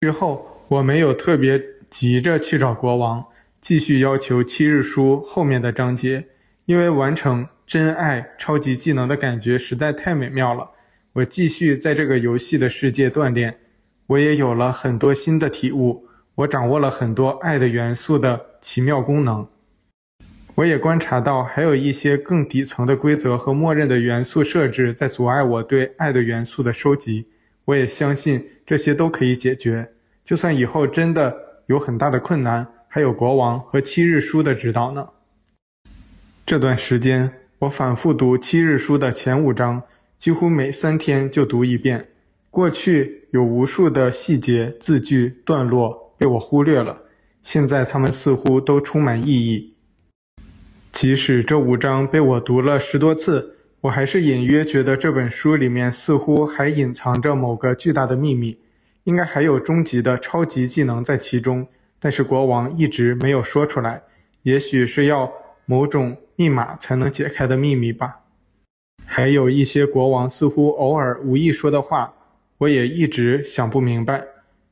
[0.00, 3.24] 之后，我没有特别急着去找国王，
[3.60, 6.26] 继续要求七日书后面的章节，
[6.66, 10.70] 因为完成真爱超级技能的感觉实在太美妙了。
[11.14, 13.56] 我继续在这个游戏的世界锻炼，
[14.08, 16.06] 我也有了很多新的体悟，
[16.36, 19.48] 我掌握了很多爱的元素的奇妙功能。
[20.56, 27.26] 我也观察到，还有一些更底层的规则和默认的元素设置在阻碍我对爱的元素的收集。
[27.64, 29.92] 我也相信这些都可以解决。
[30.26, 31.34] 就算以后真的
[31.66, 35.08] 有很大的困难，还有国王和七日书的指导呢。
[36.44, 39.82] 这段时间，我反复读七日书的前五章，
[40.16, 42.08] 几乎每三天就读一遍。
[42.50, 47.02] 过去有无数的细节、字句、段落被我忽略了，
[47.42, 49.74] 现在它们似乎都充满意义。
[50.90, 58.58] 即使这五章被我读了十多次，我还是隐约觉得这本书里面似乎还隐藏着某个巨大的秘密，
[59.04, 61.66] 应该还有终极的超级技能在其中，
[62.00, 64.02] 但是国王一直没有说出来，
[64.42, 65.30] 也许是要
[65.66, 68.20] 某种密码才能解开的秘密吧。
[69.04, 72.14] 还有一些国王似乎偶尔无意说的话，
[72.58, 74.24] 我也一直想不明白，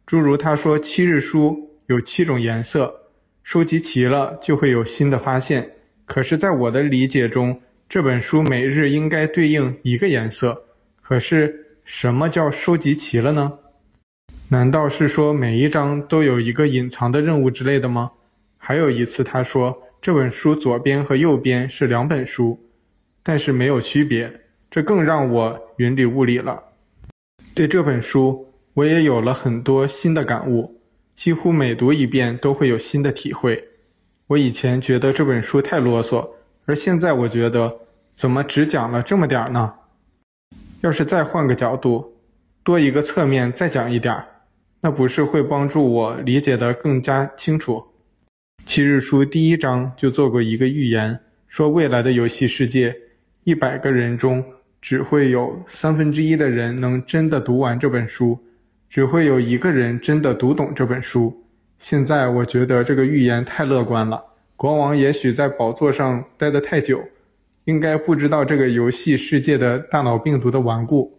[0.06, 2.94] 诸如他说七日书有七种颜色，
[3.42, 5.70] 收集齐了就会有新的发现。
[6.04, 10.62] 可是，在我的理解中，这本书每日应该对应一个颜色。
[11.00, 13.58] 可是，什么叫收集齐了呢？
[14.48, 18.10] 难道是说每一章都有一个隐藏的任务之类的吗？
[18.58, 22.62] 还有一次，他说这本书左边和右边是两本书，
[23.22, 24.30] 但是没有区别，
[24.70, 26.62] 这更让我云里雾里了。
[27.54, 30.80] 对这本书，我也有了很多新的感悟，
[31.14, 33.68] 几乎每读一遍都会有新的体会。
[34.26, 36.30] 我以前觉得这本书太啰嗦，
[36.64, 37.72] 而现在我觉得，
[38.12, 39.74] 怎么只讲了这么点儿呢？
[40.80, 42.16] 要是再换个角度，
[42.64, 44.26] 多一个侧面再讲一点儿，
[44.80, 47.84] 那不是会帮助我理解得更加清楚？
[48.66, 52.96] 七日书第一章就做过一个预言，说未来的游戏世界，
[53.44, 54.44] 一百个人中
[54.80, 58.36] 只会有三分之一的人能真的读完这本书，
[58.94, 61.42] 只会有一个人真的读懂这本书。
[61.80, 64.22] 现在我觉得这个预言太乐观了。
[64.54, 67.02] 国王也许在宝座上待得太久，
[67.64, 71.18] 应该不知道这个游戏世界的大脑病毒的顽固。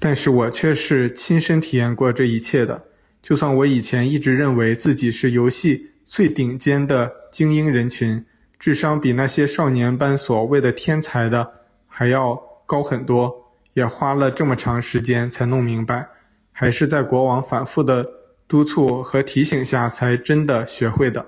[0.00, 2.82] 但是我却是亲身体验过这一切的。
[3.22, 8.26] 就算我以前一直认为自己是游戏最顶尖的精英人群，
[8.58, 11.52] 智商比那些少年般所谓的天才的
[11.86, 13.32] 还要高很多，
[13.74, 16.08] 也花了这么长时间才弄明白，
[16.56, 18.08] 还是在国王反复的
[18.46, 21.26] 督促和提醒下才真的学会的。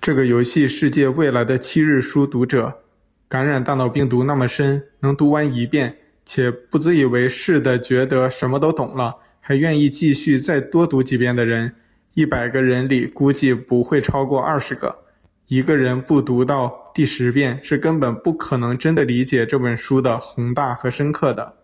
[0.00, 2.80] 这个游戏世界未来的七日书读者，
[3.28, 11.76] 感染大脑病毒那么深，能读完一遍，且不自以为是的觉得什么都懂了，还愿意继续再多读几遍的人，
[12.14, 14.96] 一百个人里估计不会超过二十个。
[15.46, 21.54] 一个人不读到第十遍，是根本不可能真的理解这本书的宏大和深刻的。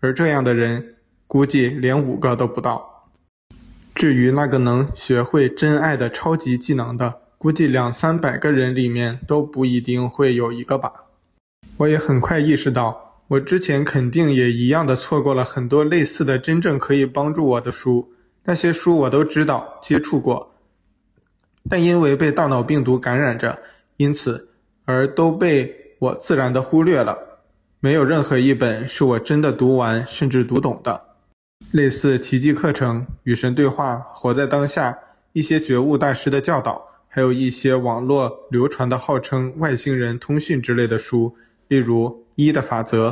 [0.00, 0.93] 而这样的人，
[1.26, 3.08] 估计连五个都不到。
[3.94, 10.92] 至于那个能学会真爱的超级技能的，估计两三百个人里面都不一定会有一个吧。
[11.76, 18.12] 我也很快意识到，我之前肯定也一样的错过了很多类似的真正可以帮助我的书。
[18.44, 20.52] 那些书我都知道，接触过，
[21.68, 23.58] 但因为被大脑病毒感染着，
[23.96, 24.50] 因此
[24.84, 27.16] 而都被我自然的忽略了。
[27.80, 31.00] 没有任何一本是我真的读完甚至读懂的。
[31.74, 34.96] 类似奇迹课程、与神对话、活在当下、
[35.32, 41.36] 一些觉悟大师的教导，还有一些网络流传的号称外星人通讯之类的书，
[41.66, 43.10] 例如《一的法则》。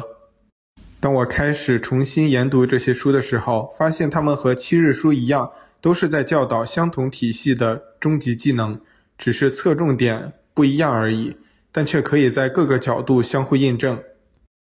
[1.00, 8.80] 当我开始重新研读这些书的时候，发现他们和七日书一样，都是在教导相同体系的终极技能，
[9.18, 11.36] 只是侧重点不一样而已，
[11.72, 14.00] 但却可以在各个角度相互印证。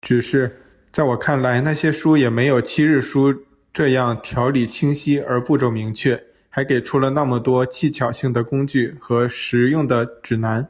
[0.01, 0.59] 只是
[0.91, 3.43] 在我看来，那些书也没有七日书。
[3.73, 10.67] 这样条理清晰而步骤明确，还给出了那么多技巧性的工具和实用的指南。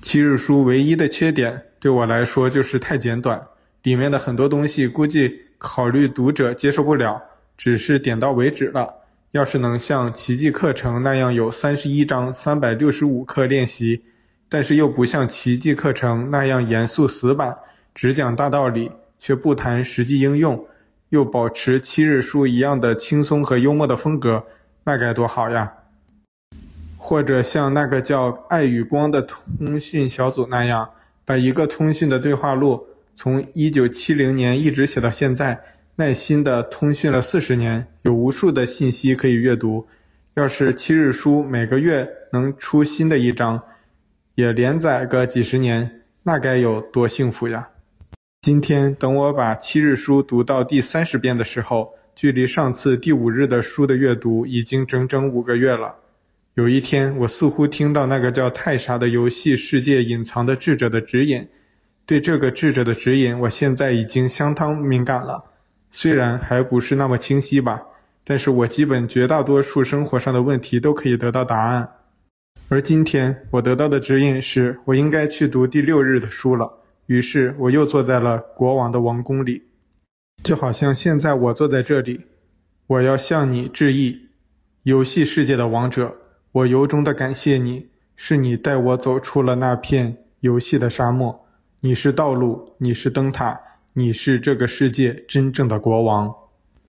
[0.00, 3.40] 七日书唯一的缺点对我来说就是太简短，
[3.84, 7.22] 里面的很多东西估计考虑读者接受不了，
[7.56, 8.92] 只是点到为止了。
[9.30, 14.02] 要是能像奇迹课程那样有三十一章三百六十五课练习，
[14.48, 17.56] 但是又不像奇迹课程那样严肃死板，
[17.94, 20.66] 只讲大道理却不谈实际应用。
[21.12, 24.42] 又保持七日书一样的轻松和幽默的风格，
[24.84, 25.70] 那该多好呀！
[26.96, 30.88] 或者像那个叫“爱与光”的通讯小组那样，
[31.26, 35.60] 把一个通讯的对话录从一九七零年一直写到现在，
[35.96, 39.86] 耐心的通讯了四十年，有无数的信息可以阅读。
[40.32, 43.60] 要是七日书每个月能出新的一章，
[44.34, 47.68] 也连载个几十年，那该有多幸福呀！
[48.42, 55.94] 今天，等我把七日书读到第三十遍的时候，距离上次第五日的书的阅读已经整整五个月了。
[56.54, 61.46] 有一天，我似乎听到那个叫泰莎的游戏世界隐藏的智者的指引。
[62.04, 65.44] 对这个智者的指引，我现在已经相当敏感了。
[65.92, 67.80] 虽然还不是那么清晰吧，
[68.24, 71.88] 但是我基本绝大多数生活上的问题都可以得到答案。
[72.68, 76.80] 而今天，我得到的指引是我应该去读第六日的书了。
[77.12, 79.64] 于是我又坐在了国王的王宫里，
[80.42, 82.22] 就好像现在我坐在这里。
[82.86, 84.28] 我要向你致意，
[84.84, 86.16] 游戏世界的王者，
[86.52, 91.46] 我由衷的感谢你，是你带我走出了那片游戏的沙漠。
[91.82, 93.60] 你是道路，你是灯塔，
[93.92, 96.34] 你是这个世界真正的国王。